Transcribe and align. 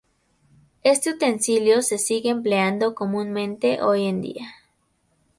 Este 0.81 1.11
utensilio 1.11 1.83
se 1.83 1.99
sigue 1.99 2.31
empleando 2.31 2.95
comúnmente 2.95 3.83
hoy 3.83 4.05
en 4.07 4.21
día. 4.23 4.55